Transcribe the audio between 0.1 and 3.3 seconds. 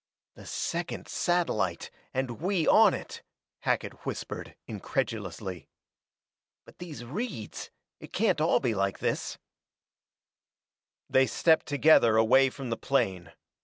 "The second satellite, and we on it!"